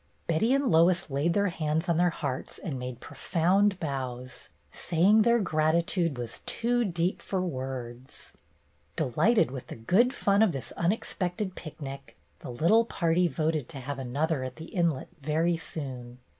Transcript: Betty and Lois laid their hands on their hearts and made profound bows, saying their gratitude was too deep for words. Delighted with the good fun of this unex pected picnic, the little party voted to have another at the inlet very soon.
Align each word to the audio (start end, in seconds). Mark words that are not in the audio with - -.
Betty 0.25 0.51
and 0.51 0.71
Lois 0.71 1.11
laid 1.11 1.35
their 1.35 1.49
hands 1.49 1.87
on 1.87 1.97
their 1.97 2.09
hearts 2.09 2.57
and 2.57 2.79
made 2.79 3.01
profound 3.01 3.79
bows, 3.79 4.49
saying 4.71 5.21
their 5.21 5.37
gratitude 5.37 6.17
was 6.17 6.41
too 6.47 6.83
deep 6.83 7.21
for 7.21 7.39
words. 7.39 8.33
Delighted 8.95 9.51
with 9.51 9.67
the 9.67 9.75
good 9.75 10.11
fun 10.11 10.41
of 10.41 10.53
this 10.53 10.73
unex 10.75 11.15
pected 11.15 11.53
picnic, 11.53 12.17
the 12.39 12.49
little 12.49 12.83
party 12.85 13.27
voted 13.27 13.69
to 13.69 13.79
have 13.79 13.99
another 13.99 14.43
at 14.43 14.55
the 14.55 14.73
inlet 14.73 15.09
very 15.21 15.55
soon. 15.55 16.17